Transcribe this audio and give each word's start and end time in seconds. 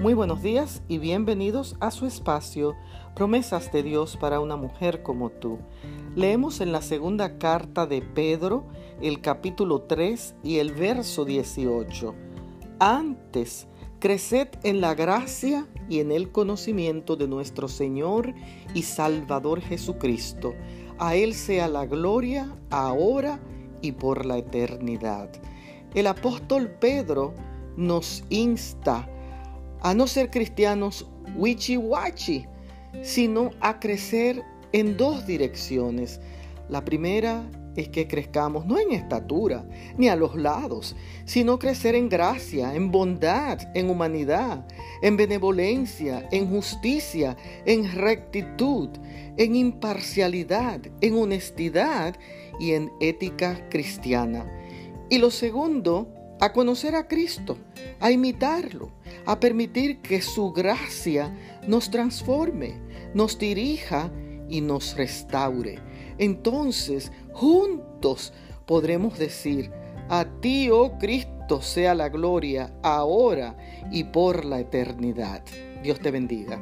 Muy 0.00 0.14
buenos 0.14 0.40
días 0.40 0.82
y 0.88 0.96
bienvenidos 0.96 1.76
a 1.78 1.90
su 1.90 2.06
espacio 2.06 2.74
Promesas 3.14 3.70
de 3.70 3.82
Dios 3.82 4.16
para 4.16 4.40
una 4.40 4.56
mujer 4.56 5.02
como 5.02 5.28
tú. 5.28 5.58
Leemos 6.16 6.62
en 6.62 6.72
la 6.72 6.80
segunda 6.80 7.36
carta 7.36 7.84
de 7.84 8.00
Pedro 8.00 8.64
el 9.02 9.20
capítulo 9.20 9.82
3 9.82 10.36
y 10.42 10.56
el 10.56 10.72
verso 10.72 11.26
18. 11.26 12.14
Antes, 12.78 13.68
creced 13.98 14.48
en 14.62 14.80
la 14.80 14.94
gracia 14.94 15.66
y 15.90 16.00
en 16.00 16.12
el 16.12 16.32
conocimiento 16.32 17.16
de 17.16 17.28
nuestro 17.28 17.68
Señor 17.68 18.32
y 18.72 18.84
Salvador 18.84 19.60
Jesucristo. 19.60 20.54
A 20.98 21.14
Él 21.14 21.34
sea 21.34 21.68
la 21.68 21.84
gloria 21.84 22.56
ahora 22.70 23.38
y 23.82 23.92
por 23.92 24.24
la 24.24 24.38
eternidad. 24.38 25.30
El 25.94 26.06
apóstol 26.06 26.70
Pedro 26.70 27.34
nos 27.76 28.24
insta 28.30 29.06
a 29.82 29.94
no 29.94 30.06
ser 30.06 30.30
cristianos 30.30 31.08
wichi-wachi, 31.36 32.46
sino 33.02 33.50
a 33.60 33.78
crecer 33.80 34.42
en 34.72 34.96
dos 34.96 35.26
direcciones. 35.26 36.20
La 36.68 36.84
primera 36.84 37.48
es 37.76 37.88
que 37.88 38.06
crezcamos 38.06 38.66
no 38.66 38.78
en 38.78 38.92
estatura 38.92 39.64
ni 39.96 40.08
a 40.08 40.16
los 40.16 40.34
lados, 40.36 40.96
sino 41.24 41.58
crecer 41.58 41.94
en 41.94 42.08
gracia, 42.08 42.74
en 42.74 42.90
bondad, 42.90 43.58
en 43.74 43.90
humanidad, 43.90 44.66
en 45.02 45.16
benevolencia, 45.16 46.28
en 46.30 46.48
justicia, 46.48 47.36
en 47.66 47.92
rectitud, 47.92 48.90
en 49.36 49.56
imparcialidad, 49.56 50.80
en 51.00 51.14
honestidad 51.14 52.16
y 52.58 52.72
en 52.72 52.90
ética 53.00 53.68
cristiana. 53.70 54.46
Y 55.08 55.18
lo 55.18 55.30
segundo 55.30 56.08
a 56.40 56.52
conocer 56.52 56.94
a 56.94 57.06
Cristo, 57.06 57.58
a 58.00 58.10
imitarlo, 58.10 58.90
a 59.26 59.38
permitir 59.38 60.00
que 60.00 60.22
su 60.22 60.52
gracia 60.52 61.34
nos 61.66 61.90
transforme, 61.90 62.74
nos 63.14 63.38
dirija 63.38 64.10
y 64.48 64.60
nos 64.60 64.96
restaure. 64.96 65.78
Entonces, 66.18 67.12
juntos 67.32 68.32
podremos 68.66 69.18
decir, 69.18 69.70
a 70.08 70.24
ti, 70.40 70.70
oh 70.70 70.98
Cristo, 70.98 71.62
sea 71.62 71.94
la 71.94 72.08
gloria 72.08 72.72
ahora 72.82 73.56
y 73.90 74.04
por 74.04 74.44
la 74.44 74.60
eternidad. 74.60 75.42
Dios 75.82 76.00
te 76.00 76.10
bendiga. 76.10 76.60